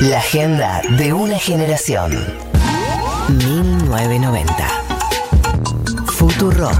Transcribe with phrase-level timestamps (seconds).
[0.00, 2.12] La agenda de una generación.
[3.28, 4.54] 1990.
[6.06, 6.70] Futuro.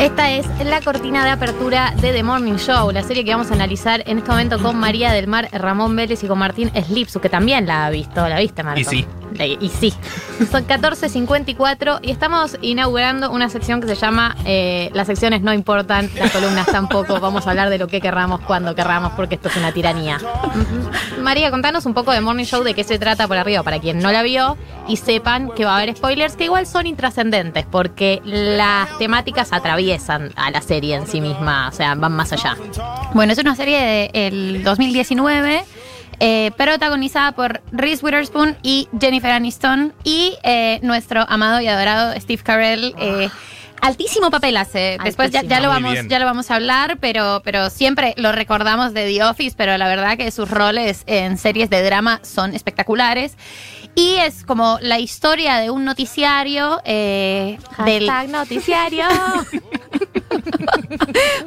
[0.00, 3.54] Esta es la cortina de apertura de The Morning Show, la serie que vamos a
[3.54, 7.28] analizar en este momento con María del Mar, Ramón Vélez y con Martín Slipsu, que
[7.28, 8.26] también la ha visto.
[8.26, 8.82] ¿La viste, Martín?
[8.82, 9.06] Y sí.
[9.46, 9.92] Y sí.
[10.50, 16.10] Son 14.54 y estamos inaugurando una sección que se llama eh, Las secciones no importan,
[16.16, 17.20] las columnas tampoco.
[17.20, 20.18] Vamos a hablar de lo que querramos, cuando querramos, porque esto es una tiranía.
[21.20, 23.98] María, contanos un poco de Morning Show, de qué se trata por arriba, para quien
[23.98, 24.56] no la vio
[24.88, 30.32] y sepan que va a haber spoilers que igual son intrascendentes, porque las temáticas atraviesan
[30.36, 32.56] a la serie en sí misma, o sea, van más allá.
[33.14, 35.64] Bueno, es una serie del 2019.
[36.24, 42.40] Eh, protagonizada por Reese Witherspoon y Jennifer Aniston y eh, nuestro amado y adorado Steve
[42.44, 42.94] Carell.
[42.96, 43.28] eh,
[43.82, 44.96] altísimo papel hace.
[45.04, 48.94] Después ya, ya lo vamos, ya lo vamos a hablar, pero, pero siempre lo recordamos
[48.94, 53.36] de The Office, pero la verdad que sus roles en series de drama son espectaculares.
[53.94, 59.04] Y es como la historia de un noticiario eh, del noticiario.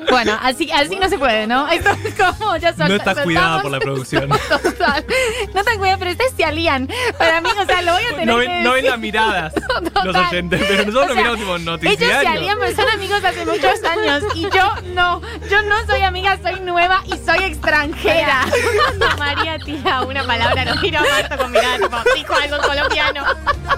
[0.10, 1.68] Bueno, así, así no se puede, ¿no?
[1.72, 4.30] Esto es como ya sol- No estás cuidada por la producción.
[4.50, 5.06] Total.
[5.54, 6.88] No están cuidados, pero ustedes se alían.
[7.18, 9.54] Para mí, o sea, lo voy a tener No que ven, no ven las miradas
[9.56, 10.28] los Total.
[10.28, 13.84] oyentes, pero nosotros O sea, miramos tipo Ellos se alían, pero son amigos hace muchos
[13.84, 14.24] años.
[14.36, 15.22] Y yo no.
[15.50, 18.46] Yo no soy amiga, soy nueva y soy extranjera.
[18.86, 23.24] Cuando María tira una palabra, lo miro a Marto con mirada tipo, dijo algo colombiano.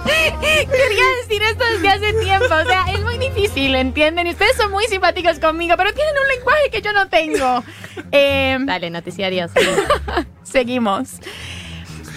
[0.04, 2.54] Quería decir esto desde hace tiempo.
[2.54, 4.26] O sea, es muy difícil, ¿entienden?
[4.26, 7.64] Y ustedes son muy simpáticos conmigo, pero tienen un lenguaje que yo no tengo.
[8.10, 9.48] Eh, Dale, noticiario.
[9.48, 9.66] sí.
[10.42, 11.20] Seguimos.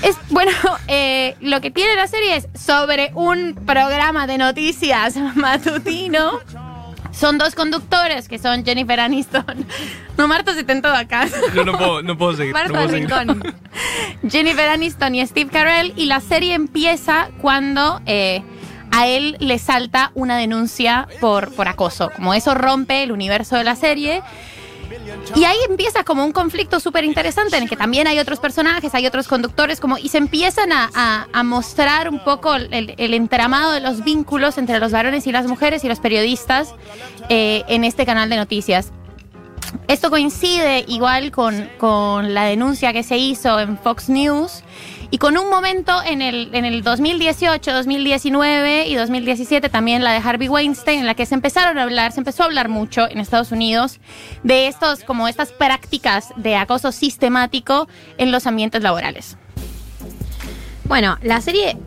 [0.03, 0.51] Es, bueno,
[0.87, 6.39] eh, lo que tiene la serie es sobre un programa de noticias matutino.
[7.11, 9.65] Son dos conductores que son Jennifer Aniston.
[10.17, 11.27] No, Marta se tentó acá.
[11.55, 12.53] Yo no puedo, no puedo seguir.
[12.53, 13.09] no Marto puedo del seguir.
[13.09, 13.55] Rincón.
[14.29, 15.93] Jennifer Aniston y Steve Carell.
[15.95, 18.43] Y la serie empieza cuando eh,
[18.91, 22.11] a él le salta una denuncia por, por acoso.
[22.15, 24.21] Como eso rompe el universo de la serie.
[25.35, 28.93] Y ahí empieza como un conflicto súper interesante en el que también hay otros personajes,
[28.95, 30.89] hay otros conductores, como, y se empiezan a,
[31.31, 35.47] a- mostrar un poco el, el entramado de los vínculos entre los varones y las
[35.47, 36.73] mujeres y los periodistas
[37.29, 38.91] eh, en este canal de noticias.
[39.87, 44.63] Esto coincide igual con, con la denuncia que se hizo en Fox News
[45.11, 50.19] y con un momento en el, en el 2018, 2019 y 2017 también la de
[50.19, 53.19] Harvey Weinstein en la que se empezaron a hablar, se empezó a hablar mucho en
[53.19, 53.99] Estados Unidos
[54.43, 59.37] de estos, como estas prácticas de acoso sistemático en los ambientes laborales.
[60.85, 61.77] Bueno, la serie,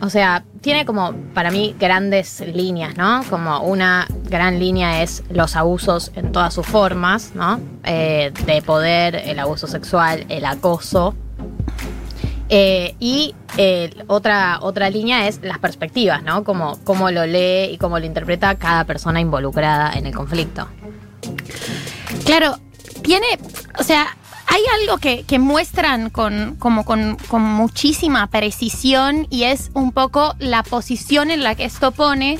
[0.00, 3.22] o sea, tiene como para mí grandes líneas, ¿no?
[3.28, 7.60] Como una gran línea es los abusos en todas sus formas, ¿no?
[7.84, 11.16] Eh, de poder, el abuso sexual, el acoso.
[12.50, 16.44] Eh, y eh, otra, otra línea es las perspectivas, ¿no?
[16.44, 20.66] Como cómo lo lee y cómo lo interpreta cada persona involucrada en el conflicto.
[22.24, 22.58] Claro,
[23.02, 23.26] tiene,
[23.78, 24.16] o sea,
[24.46, 30.62] hay algo que, muestran con, como con, con muchísima precisión y es un poco la
[30.62, 32.38] posición en la que esto pone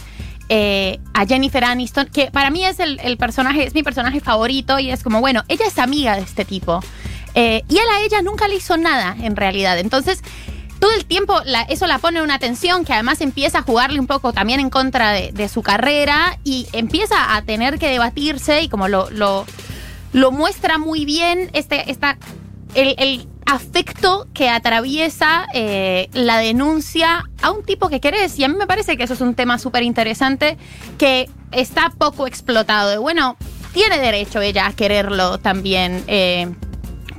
[0.49, 4.91] eh, a Jennifer Aniston, que para mí es el personaje, es mi personaje favorito y
[4.91, 6.81] es como, bueno, ella es amiga de este tipo.
[7.41, 9.79] Eh, y él a ella nunca le hizo nada, en realidad.
[9.79, 10.23] Entonces,
[10.81, 14.01] todo el tiempo la- eso la pone en una tensión que además empieza a jugarle
[14.01, 18.69] un poco también en contra de, su carrera y empieza a tener que debatirse y
[18.69, 19.47] como lo, lo,
[20.33, 22.19] muestra muy bien este, esta,
[22.75, 28.39] el, el afecto que atraviesa eh, la denuncia a un tipo que querés.
[28.39, 30.59] Y a mí me parece que eso es un tema súper interesante
[30.99, 32.91] que está poco explotado.
[32.91, 33.37] De, bueno,
[33.73, 36.03] tiene derecho ella a quererlo también.
[36.09, 36.53] eh,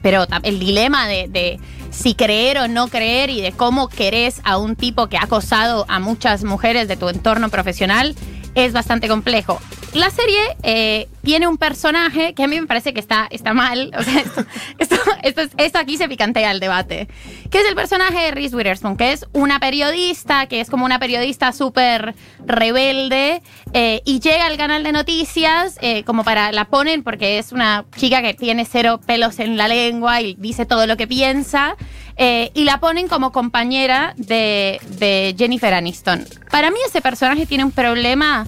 [0.01, 1.59] pero el dilema de, de
[1.91, 5.85] si creer o no creer y de cómo querés a un tipo que ha acosado
[5.87, 8.15] a muchas mujeres de tu entorno profesional
[8.55, 9.59] es bastante complejo.
[9.93, 13.91] La serie eh, tiene un personaje que a mí me parece que está, está mal.
[13.97, 14.45] O sea, esto,
[14.77, 17.07] esto, esto, es- esto aquí se picantea el debate.
[17.49, 20.99] Que es el personaje de Reese Witherspoon, que es una periodista, que es como una
[20.99, 22.13] periodista súper
[22.45, 23.41] rebelde
[23.73, 27.85] eh, y llega al canal de noticias eh, como para la ponen porque es una
[27.97, 31.75] chica que tiene cero pelos en la lengua y dice todo lo que piensa
[32.21, 36.25] y la ponen como compañera de, de Jennifer Aniston.
[36.51, 38.45] Para mí ese personaje tiene un problema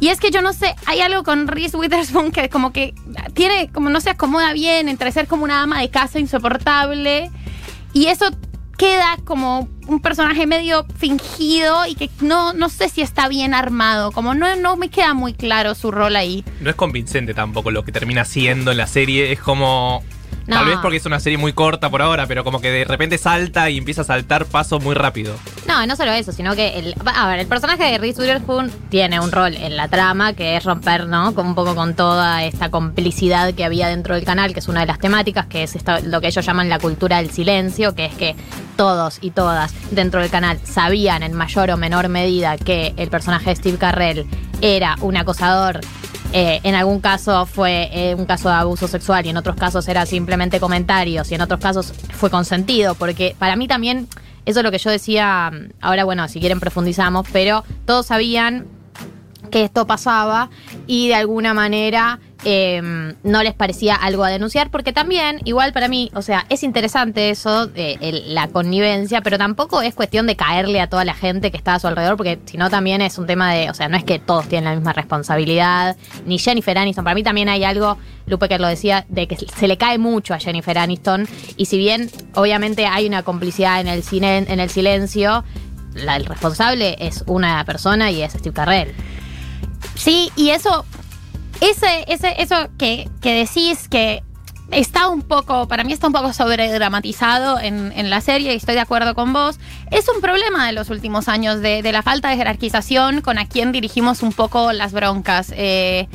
[0.00, 2.94] y es que yo no sé, hay algo con Reese Witherspoon que como que
[3.34, 7.30] tiene, como no se acomoda bien entre ser como una ama de casa insoportable
[7.92, 8.26] y eso
[8.76, 14.12] queda como un personaje medio fingido y que no, no sé si está bien armado.
[14.12, 16.44] Como no, no me queda muy claro su rol ahí.
[16.60, 19.32] No es convincente tampoco lo que termina siendo en la serie.
[19.32, 20.02] Es como.
[20.46, 20.56] No.
[20.56, 23.18] Tal vez porque es una serie muy corta por ahora, pero como que de repente
[23.18, 25.34] salta y empieza a saltar paso muy rápido.
[25.66, 29.18] No, no solo eso, sino que el, a ver, el personaje de Reese Witherspoon tiene
[29.18, 31.34] un rol en la trama que es romper, ¿no?
[31.34, 34.80] Con un poco con toda esta complicidad que había dentro del canal, que es una
[34.80, 38.04] de las temáticas, que es esta- lo que ellos llaman la cultura del silencio, que
[38.04, 38.36] es que
[38.76, 43.50] todos y todas dentro del canal sabían en mayor o menor medida que el personaje
[43.50, 44.26] de Steve Carrell
[44.60, 45.80] era un acosador
[46.32, 49.88] eh, en algún caso fue eh, un caso de abuso sexual y en otros casos
[49.88, 54.08] era simplemente comentarios y en otros casos fue consentido, porque para mí también,
[54.44, 55.50] eso es lo que yo decía,
[55.80, 58.66] ahora bueno, si quieren profundizamos, pero todos sabían
[59.50, 60.50] que esto pasaba
[60.86, 62.80] y de alguna manera eh,
[63.24, 67.30] no les parecía algo a denunciar, porque también, igual para mí, o sea, es interesante
[67.30, 67.70] eso,
[68.26, 71.80] la connivencia, pero tampoco es cuestión de caerle a toda la gente que está a
[71.80, 74.18] su alrededor, porque si no también es un tema de, o sea, no es que
[74.20, 78.58] todos tienen la misma responsabilidad, ni Jennifer Aniston, para mí también hay algo, Lupe que
[78.58, 82.86] lo decía, de que se le cae mucho a Jennifer Aniston, y si bien obviamente
[82.86, 85.42] hay una complicidad en el, cine, en el silencio,
[85.94, 88.92] la- el responsable es una persona y es Steve Carrell.
[89.94, 90.84] Sí, y eso,
[91.60, 94.22] ese, ese, eso que, que decís que
[94.70, 98.74] está un poco, para mí está un poco sobredramatizado en, en la serie y estoy
[98.74, 99.58] de acuerdo con vos,
[99.90, 103.46] es un problema de los últimos años, de, de la falta de jerarquización con a
[103.46, 105.52] quién dirigimos un poco las broncas.
[105.56, 106.08] Eh,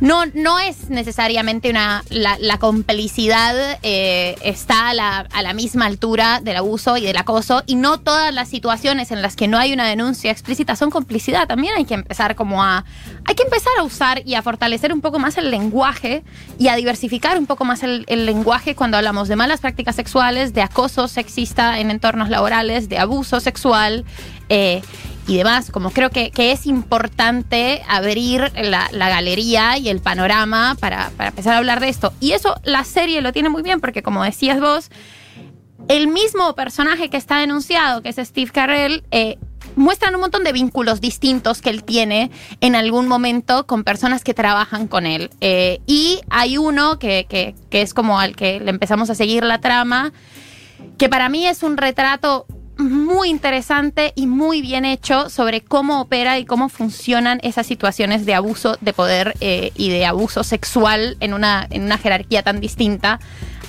[0.00, 2.02] no, no es necesariamente una.
[2.10, 7.98] La, complicidad eh, está a la, misma altura del abuso y del acoso, y no
[7.98, 11.46] todas las situaciones en las que no hay una denuncia explícita son complicidad.
[11.46, 12.84] También hay que empezar como a.
[13.24, 16.22] Hay que empezar a usar y a fortalecer un poco más el lenguaje
[16.58, 20.52] y a diversificar un poco más el, el lenguaje cuando hablamos de malas prácticas sexuales,
[20.52, 24.04] de acoso sexista en entornos laborales, de abuso sexual.
[24.48, 24.82] eh,
[25.26, 30.76] y demás, como creo que, que es importante abrir la, la galería y el panorama
[30.78, 32.12] para, para empezar a hablar de esto.
[32.20, 34.90] Y eso la serie lo tiene muy bien porque como decías vos,
[35.88, 39.36] el mismo personaje que está denunciado, que es Steve Carell, eh,
[39.74, 42.30] muestran un montón de vínculos distintos que él tiene
[42.60, 45.30] en algún momento con personas que trabajan con él.
[45.40, 49.44] Eh, y hay uno que, que- que es como al que le empezamos a seguir
[49.44, 50.12] la trama,
[50.98, 52.46] que para mí es un retrato
[52.78, 58.34] muy interesante y muy bien hecho sobre cómo opera y cómo funcionan esas situaciones de
[58.34, 63.18] abuso de poder eh, y de abuso sexual en una, en una jerarquía tan distinta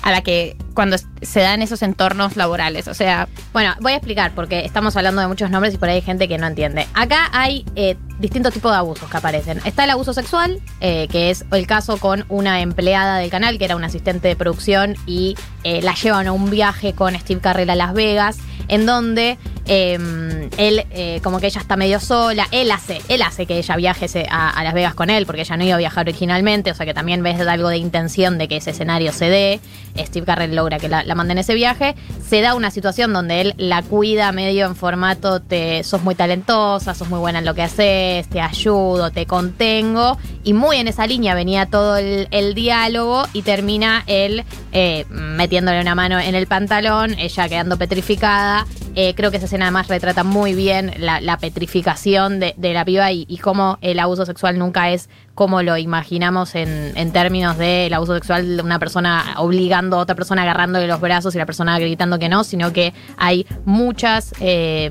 [0.02, 2.88] a la que cuando se da en esos entornos laborales.
[2.88, 5.96] O sea, Bueno, voy a explicar porque estamos hablando de muchos nombres y por ahí
[5.96, 6.86] hay gente que no entiende.
[6.94, 9.60] Acá hay eh, distintos tipos de abusos que aparecen.
[9.64, 13.64] Está el abuso sexual, eh, que es el caso con una empleada del canal, que
[13.64, 17.70] era una asistente de producción, y eh, la llevan a un viaje con Steve Carrell
[17.70, 18.38] a Las Vegas,
[18.68, 23.46] en donde eh, él, eh, como que ella está medio sola, él hace, él hace
[23.46, 26.70] que ella viaje a Las Vegas con él, porque ella no iba a viajar originalmente,
[26.70, 29.60] o sea que también ves algo de intención de que ese escenario se dé.
[29.98, 31.96] Steve Carrell logra que la, la manden ese viaje.
[32.24, 36.94] Se da una situación donde él la cuida medio en formato, te, sos muy talentosa,
[36.94, 40.18] sos muy buena en lo que haces, te ayudo, te contengo.
[40.44, 45.94] Y muy en esa línea venía todo el, diálogo y termina él eh, metiéndole una
[45.94, 48.66] mano en el pantalón, ella quedando petrificada.
[48.94, 53.12] Eh, creo que esa escena además retrata muy bien la, petrificación de, de la piba
[53.12, 58.56] y, cómo el abuso sexual nunca es como lo imaginamos en, términos del abuso sexual
[58.56, 62.28] de una persona obligando a otra persona agarrándole los brazos y la persona gritando que
[62.28, 64.90] no, sino que hay muchas eh,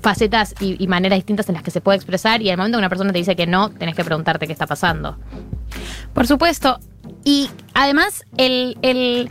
[0.00, 2.88] facetas y, maneras distintas en las que se puede expresar y al momento que una
[2.88, 5.16] persona te dice que no, tenés que preguntarte qué está pasando.
[6.14, 6.78] Por supuesto.
[7.24, 9.30] Y además, el-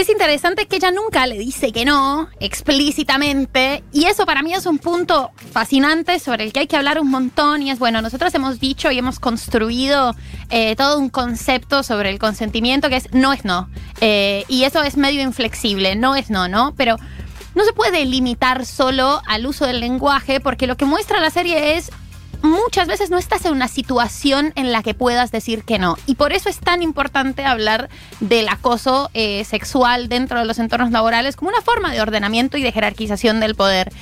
[0.00, 3.82] es interesante que ella nunca le dice que no explícitamente.
[3.92, 7.10] Y eso para mí es un punto fascinante sobre el que hay que hablar un
[7.10, 7.62] montón.
[7.62, 10.14] Y es bueno, nosotros hemos dicho y hemos construido
[10.50, 13.68] eh, todo un concepto sobre el consentimiento que es no es no.
[14.00, 16.74] Eh, y eso es medio inflexible, no es no, ¿no?
[16.76, 16.96] Pero
[17.54, 21.76] no se puede limitar solo al uso del lenguaje porque lo que muestra la serie
[21.76, 21.90] es
[22.42, 25.96] muchas veces no estás en una situación en la que puedas decir que no.
[26.06, 27.88] Y por eso es tan importante hablar
[28.20, 32.62] del acoso eh, sexual dentro de los entornos laborales como una forma de ordenamiento y
[32.62, 33.92] de jerarquización del poder.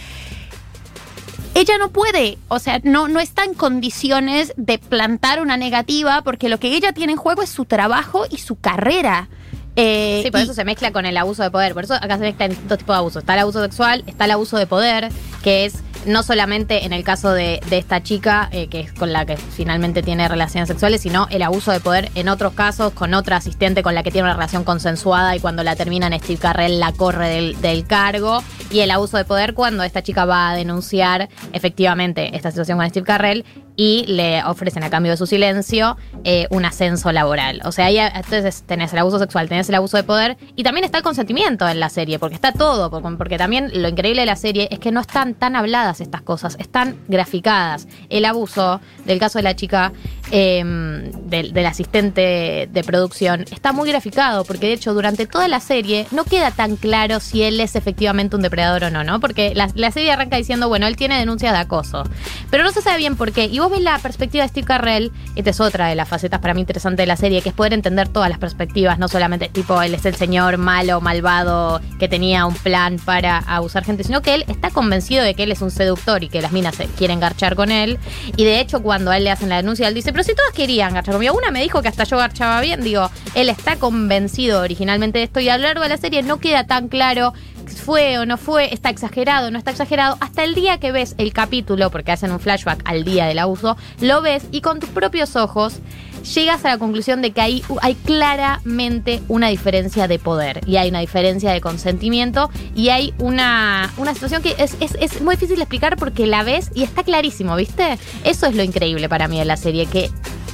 [1.54, 6.50] Ella no puede, o sea, no, no está en condiciones de plantar una negativa porque
[6.50, 9.28] lo que ella tiene en juego es su trabajo y su carrera.
[9.74, 11.72] Eh, Sí, por y- eso se mezcla con el abuso de poder.
[11.72, 13.22] Por eso acá se mezclan distintos tipos de abusos.
[13.22, 15.10] Está el abuso sexual, está el abuso de poder,
[15.42, 15.76] que es
[16.06, 20.02] no solamente en el caso de, esta chica, eh, que es con la que finalmente
[20.02, 23.94] tiene relaciones sexuales, sino el abuso de poder en otros casos con otra asistente con
[23.94, 27.60] la que tiene una relación consensuada y cuando la terminan Steve Carrell la corre del,
[27.60, 28.42] del cargo.
[28.70, 32.88] Y el abuso de poder cuando esta chica va a denunciar efectivamente esta situación con
[32.88, 33.44] Steve Carrell
[33.76, 37.60] y le ofrecen a cambio de su silencio eh, un ascenso laboral.
[37.64, 40.84] O sea, ahí entonces tenés el abuso sexual, tenés el abuso de poder y también
[40.84, 44.36] está el consentimiento en la serie, porque está todo, porque también lo increíble de la
[44.36, 47.86] serie es que no están tan habladas estas cosas, están graficadas.
[48.08, 49.92] El abuso del caso de la chica,
[50.30, 50.62] eh,
[51.26, 56.24] del, asistente de producción, está muy graficado, porque de hecho durante toda la serie no
[56.24, 59.20] queda tan claro si él es efectivamente un depredador o no, ¿no?
[59.20, 62.04] Porque la, serie arranca diciendo, bueno, él tiene denuncias de acoso,
[62.50, 63.44] pero no se sabe bien por qué.
[63.44, 66.54] Y vos ves la perspectiva de Steve Carrell, esta es otra de las facetas para
[66.54, 69.80] mí interesantes de la serie, que es poder entender todas las perspectivas, no solamente tipo
[69.82, 74.34] él es el señor malo, malvado, que tenía un plan para abusar gente, sino que
[74.34, 77.56] él está convencido de que él es un seductor y que las minas quieren garchar
[77.56, 77.98] con él.
[78.36, 80.54] Y de hecho, cuando a él le hacen la denuncia, él dice, pero si todas
[80.54, 84.62] querían garchar conmigo, una me dijo que hasta yo garchaba bien, digo, él está convencido
[84.62, 87.34] originalmente de esto y a lo largo de la serie no queda tan claro
[87.84, 91.34] fue o no fue, está exagerado, no está exagerado, hasta el día que ves el
[91.34, 95.36] capítulo, porque hacen un flashback al día del abuso, lo ves y con tus propios
[95.36, 95.80] ojos
[96.34, 100.90] llegas a la conclusión de que hay, hay claramente una diferencia de poder y hay
[100.90, 105.56] una diferencia de consentimiento y hay una, una situación que es, es, es muy difícil
[105.56, 107.98] de explicar porque la ves y está clarísimo, ¿viste?
[108.24, 110.10] Eso es lo increíble para mí de la serie, que,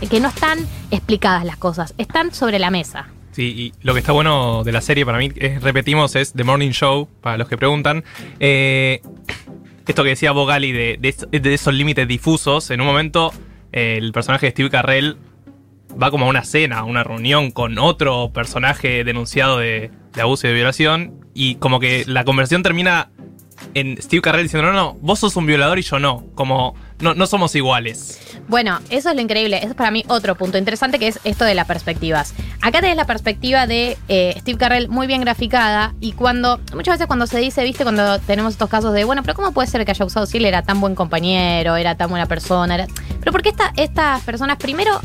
[0.09, 0.59] que no están
[0.91, 3.09] explicadas las cosas, están sobre la mesa.
[3.33, 6.73] Sí, y lo que está bueno de la serie para mí, repetimos, es The Morning
[6.73, 8.05] Show, para los que preguntan.
[8.41, 9.01] Eh,
[9.87, 13.33] esto que decía Bogali de, de, de esos límites difusos, en un momento
[13.73, 15.17] eh, el personaje de Steve Carrell
[16.01, 20.51] va como a una cena, a una reunión con otro personaje denunciado de, abuso y
[20.51, 23.11] de violación, y como que la conversación termina
[23.75, 27.15] en Steve Carrell diciendo, no, no, vos sos un violador y yo no, como no,
[27.15, 28.21] no somos iguales.
[28.49, 29.59] Bueno, eso es lo increíble.
[29.59, 32.35] Eso es para mí otro punto interesante que es esto de las perspectivas.
[32.61, 37.07] Acá tenés la perspectiva de eh, Steve Carrell muy bien graficada y cuando, muchas veces
[37.07, 39.93] cuando se dice, viste, cuando tenemos estos casos de, bueno, pero ¿cómo puede ser que
[39.93, 42.75] haya usado si era tan buen compañero, era tan buena persona?
[42.75, 42.87] Era...
[43.21, 45.01] Pero porque esta, estas personas, primero,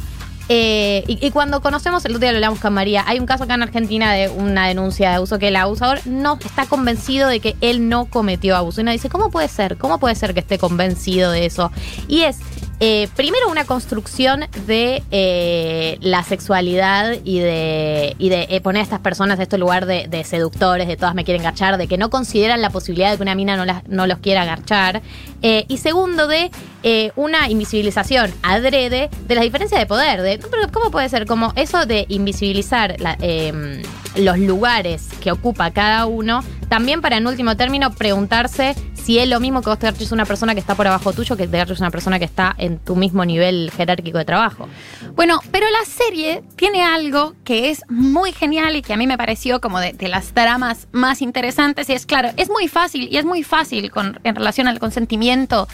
[0.50, 3.56] eh, y, cuando conocemos, el otro día lo hablamos con María, hay un caso acá
[3.56, 7.56] en Argentina de una denuncia de abuso que el abusador no está convencido de que
[7.62, 8.80] él no cometió abuso.
[8.80, 9.78] Y uno dice, ¿cómo puede ser?
[9.78, 11.72] ¿Cómo puede ser que esté convencido de eso?
[12.08, 12.40] Y es
[12.80, 18.84] eh, primero una construcción de eh, la sexualidad y de, y de eh, poner a
[18.84, 22.10] estas personas en este lugar de, seductores, de todas me quieren garchar, de que no
[22.10, 25.02] consideran la posibilidad de que una mina no, no los quiera garchar.
[25.42, 26.52] Eh, y segundo, de
[26.84, 30.22] eh, una invisibilización adrede de las diferencias de poder.
[30.22, 30.40] De,
[30.72, 31.26] ¿Cómo puede ser?
[31.26, 33.82] Como eso de invisibilizar la, eh,
[34.18, 38.76] los lugares que ocupa cada uno, también para en último término preguntarse
[39.08, 41.38] si es lo mismo que vos te garches una persona que está por abajo tuyo
[41.38, 44.68] que te garches una persona que está en tu mismo nivel jerárquico de trabajo.
[45.16, 49.18] Bueno, pero la serie tiene algo que es muy genial y que a mí me
[49.18, 53.24] pareció como de, las tramas más interesantes y es claro, es muy fácil y es
[53.24, 55.70] muy fácil con, en relación al consentimiento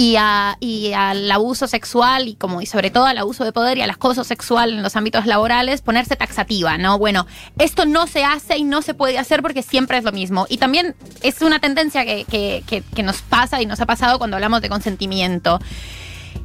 [0.00, 3.90] y, al abuso sexual y como y sobre todo al abuso de poder y al
[3.90, 6.98] acoso sexual en los ámbitos laborales ponerse taxativa, ¿no?
[6.98, 7.26] Bueno,
[7.58, 10.46] esto no se hace y no se puede hacer porque siempre es lo mismo.
[10.48, 14.18] Y también es una tendencia que, que, que, que nos pasa y nos ha pasado
[14.18, 15.58] cuando hablamos de consentimiento.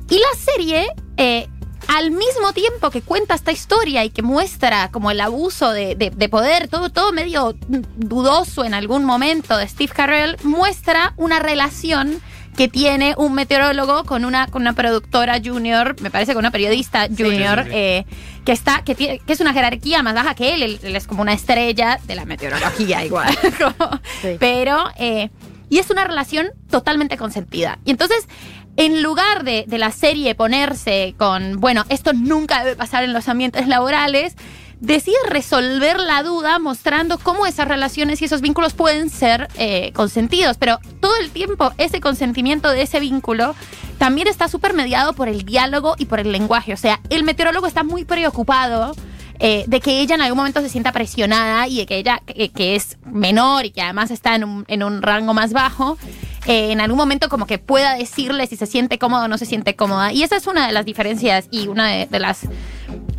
[0.10, 1.48] Y la serie, eh,
[1.90, 6.10] al mismo tiempo que cuenta esta historia y que muestra como el abuso de, de,
[6.10, 12.20] de, poder, todo, todo medio dudoso en algún momento de Steve Carell, muestra una relación
[12.56, 17.08] que tiene un meteorólogo con una, con una productora junior, me parece con una periodista
[17.08, 17.76] junior, sí, sí, sí.
[17.76, 18.06] Eh,
[18.46, 21.08] que está, que, tiene, que es una jerarquía más baja que él, él, él es
[21.08, 23.36] como una estrella de la meteorología igual.
[23.58, 24.02] como,
[24.40, 25.30] pero, eh,
[25.70, 27.80] y es una relación totalmente consentida.
[27.86, 28.28] Y entonces
[28.76, 33.30] en lugar de, de, la serie ponerse con, bueno, esto nunca debe pasar en los
[33.30, 34.36] ambientes laborales,
[34.84, 40.58] decide resolver la duda mostrando cómo esas relaciones y esos vínculos pueden ser eh, consentidos.
[40.58, 43.56] Pero todo el tiempo ese consentimiento de ese vínculo
[43.98, 46.74] también está súper mediado por el diálogo y por el lenguaje.
[46.74, 48.94] O sea, el meteorólogo está muy preocupado.
[49.40, 52.50] Eh, de que ella en algún momento se sienta presionada y de que ella, que,
[52.50, 55.98] que es menor y que además está en un, en un rango más bajo,
[56.46, 59.46] eh, en algún momento como que pueda decirle si se siente cómoda o no se
[59.46, 60.12] siente cómoda.
[60.12, 62.42] Y esa es una de las diferencias y una de, las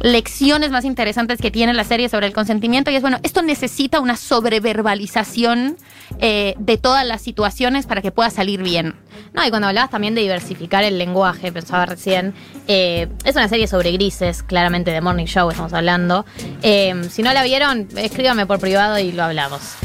[0.00, 4.00] lecciones más interesantes que tiene la serie sobre el consentimiento y es bueno, esto necesita
[4.00, 5.76] una sobreverbalización
[6.20, 8.94] eh, de todas las situaciones para que pueda salir bien.
[9.32, 12.34] No, y cuando hablabas también de diversificar el lenguaje, pensaba recién,
[12.68, 16.24] eh, es una serie sobre grises, claramente de Morning Show estamos hablando.
[16.62, 19.76] Si no la vieron, escríbame por privado y lo hablamos.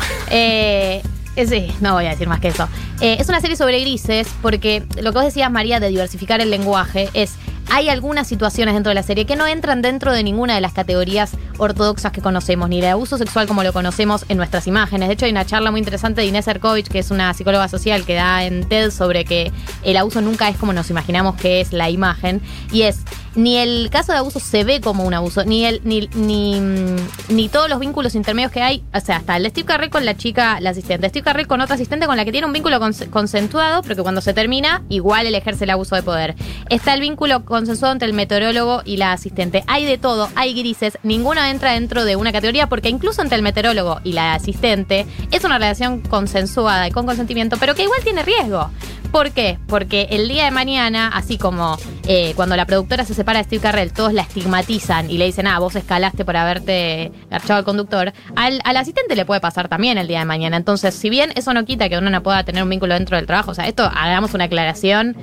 [1.40, 2.68] Eh, sí, no voy a decir más que eso.
[3.00, 6.50] Eh, es una serie sobre grises porque lo que vos decías, María, de diversificar el
[6.52, 7.36] lenguaje es
[7.72, 10.74] hay algunas situaciones dentro de la serie que no entran dentro de ninguna de las
[10.74, 15.08] categorías ortodoxas que conocemos, ni de abuso sexual como lo conocemos en nuestras imágenes.
[15.08, 18.06] De hecho, hay una charla muy interesante de Inés Erkovich, que es una psicóloga social
[18.06, 19.52] que da en TED sobre que
[19.84, 22.42] el abuso nunca es como nos imaginamos que es la imagen.
[22.72, 23.02] Y es,
[23.40, 26.96] ni el caso de abuso se ve como un abuso, ni el, ni, ni, mm,
[27.30, 28.84] ni todos los vínculos intermedios que hay.
[28.94, 31.08] O sea, hasta el Steve Carrell con la chica, la asistente.
[31.10, 34.02] Steve Carrell con otra asistente con la que tiene un vínculo cons- consensuado, pero que
[34.02, 36.36] cuando se termina, igual él ejerce el abuso de poder.
[36.70, 39.64] Está el vínculo consensuado entre el meteorólogo y la asistente.
[39.68, 43.42] Hay de todo, hay grises, ninguno entra dentro de una categoría, porque incluso entre el
[43.42, 48.24] meteorólogo y la asistente es una relación consensuada y con consentimiento, pero que igual tiene
[48.24, 48.70] riesgo.
[49.12, 49.58] ¿Por qué?
[49.68, 51.78] Porque el día de mañana, así como
[52.12, 55.46] eh, cuando la productora se separa de Steve Carrell, todos la estigmatizan y le dicen,
[55.46, 60.08] ah, vos escalaste por haberte garchado al conductor, al, asistente le puede pasar también el
[60.08, 60.58] día de mañana.
[60.58, 63.28] Entonces, si bien eso no quita que uno no pueda tener un vínculo dentro del
[63.28, 65.16] trabajo, o sea, esto hagamos una aclaración.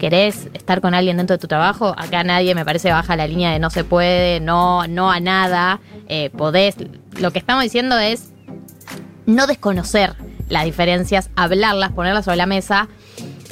[0.00, 1.94] ¿Querés estar con alguien dentro de tu trabajo?
[1.96, 5.78] Acá nadie me parece baja la línea de no se puede, no, no a nada.
[6.08, 6.74] Eh, podés.
[7.20, 8.32] Lo que estamos diciendo es
[9.26, 10.16] no desconocer
[10.48, 12.88] las diferencias, hablarlas, ponerlas sobre la mesa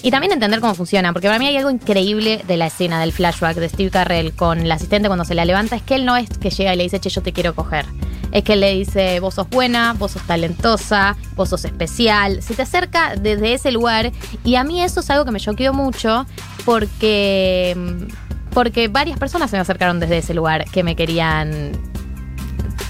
[0.03, 1.13] y también entender cómo funcionan.
[1.13, 4.69] Porque para mí hay algo increíble de la escena del flashback de Steve Carrell con
[4.69, 6.85] la asistente cuando se la levanta, es que él no es que llega y le
[6.85, 7.87] dice, che, yo te quiero coger.
[8.33, 12.43] Es que él le dice, vos sos buena, vos sos talentosa, vos sos especial.
[12.43, 14.13] Se te acerca desde ese lugar
[14.45, 16.27] y a mí eso es algo que me choqueó mucho
[16.65, 17.77] porque,
[18.53, 21.73] porque varias personas se me acercaron desde ese lugar que me querían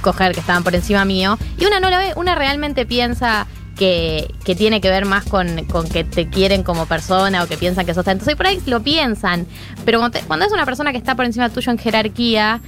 [0.03, 1.39] coger, que estaban por encima mío.
[1.59, 3.47] Y una no la ve, una realmente piensa
[3.77, 7.57] que, que tiene que ver más con, con que te quieren como persona o que
[7.57, 8.31] piensan que sos talentoso.
[8.31, 9.47] Y por ahí lo piensan.
[9.85, 12.61] Pero cuando, te- cuando es una persona que está por encima tuyo en jerarquía,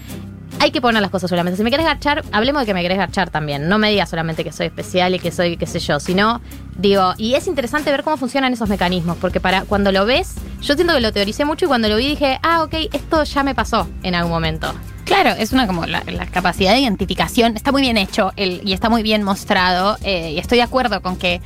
[0.60, 1.56] hay que poner las cosas mesa.
[1.56, 3.68] Si me querés garchar, hablemos de que me querés garchar también.
[3.68, 6.40] No me digas solamente que soy especial y que soy qué sé yo, sino
[6.76, 10.74] digo, y es interesante ver cómo funcionan esos mecanismos, porque para cuando lo ves, yo
[10.74, 13.54] siento que lo teoricé mucho y cuando lo vi dije, ah, ok, esto ya me
[13.54, 14.72] pasó en algún momento.
[15.12, 16.00] Claro, es una como la,
[16.32, 17.54] capacidad de identificación.
[17.54, 19.98] Está muy bien hecho el, y está muy bien mostrado.
[20.02, 21.42] eh, y estoy de acuerdo con que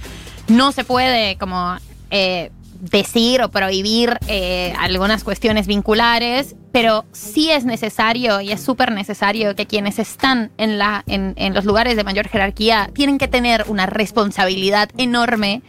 [0.47, 1.77] no se puede como
[2.13, 8.93] eh, decir o prohibir eh, algunas cuestiones vinculares, pero sí es necesario y es súper
[8.93, 13.26] necesario que quienes están en, la, en, en los lugares de mayor jerarquía tienen que
[13.26, 15.63] tener una responsabilidad enorme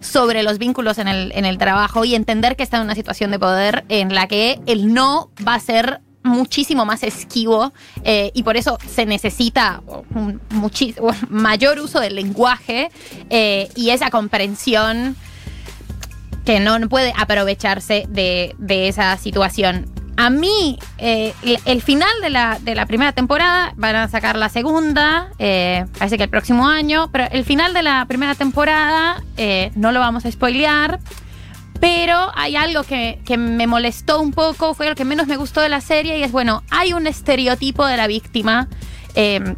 [0.00, 3.30] sobre los vínculos en el, en el trabajo y entender que están en una situación
[3.30, 8.42] de poder en la que el no va a ser muchísimo más esquivo eh, y
[8.42, 9.82] por eso se necesita
[10.14, 10.40] un
[11.28, 12.90] mayor uso del lenguaje
[13.30, 15.16] eh, y esa comprensión
[16.44, 19.86] que no puede aprovecharse de, esa situación.
[20.16, 21.34] A mí, eh,
[21.64, 26.16] el, final de la, de la primera temporada, van a sacar la segunda, eh, parece
[26.16, 29.22] que el próximo año, pero el final de la primera temporada
[29.74, 31.00] no lo vamos a spoilear.
[31.84, 35.60] Pero hay algo que, que me molestó un poco, fue lo que menos me gustó
[35.60, 38.68] de la serie, y es, bueno, hay un estereotipo de la víctima
[39.14, 39.54] eh,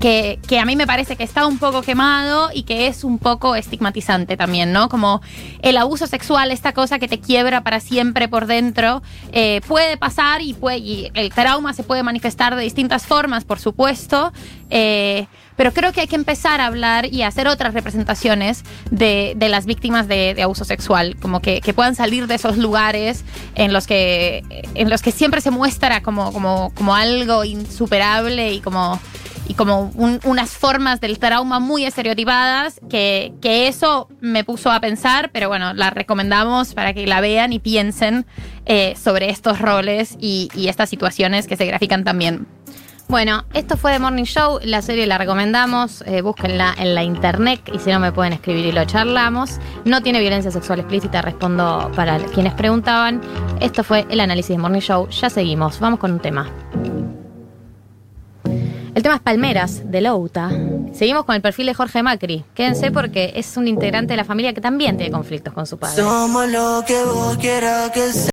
[0.00, 3.18] que, que a mí me parece que está un poco quemado y que es un
[3.18, 4.88] poco estigmatizante también, ¿no?
[4.88, 5.20] Como
[5.60, 10.40] el abuso sexual, esta cosa que te quiebra para siempre por dentro, eh, puede pasar
[10.40, 14.32] y, puede, el trauma se puede manifestar de distintas formas, por supuesto,
[14.70, 15.26] eh,
[15.62, 19.48] pero creo que hay que empezar a hablar y a hacer otras representaciones de, de
[19.48, 23.72] las víctimas de, de abuso sexual, como que, que puedan salir de esos lugares en
[23.72, 24.42] los que,
[24.74, 28.98] en los que siempre se muestra como, como, como algo insuperable y como
[29.46, 34.80] y como un- unas formas del trauma muy estereotipadas, que, que eso me puso a
[34.80, 38.24] pensar, pero bueno, la recomendamos para que la vean y piensen
[38.66, 42.46] eh, sobre estos roles y, y estas situaciones que se grafican también.
[43.08, 47.60] Bueno, esto fue The Morning Show, la serie la recomendamos, eh, búsquenla en la internet
[47.72, 49.58] y si no me pueden escribir y lo charlamos.
[49.84, 53.20] No tiene violencia sexual explícita, respondo para quienes preguntaban.
[53.60, 56.50] Esto fue el análisis de Morning Show, ya seguimos, vamos con un tema.
[58.94, 60.50] El tema es Palmeras, de Louta.
[60.92, 62.44] Seguimos con el perfil de Jorge Macri.
[62.54, 65.96] Quédense porque es un integrante de la familia que también tiene conflictos con su padre.
[65.96, 68.30] Somos lo que vos quieras que sea.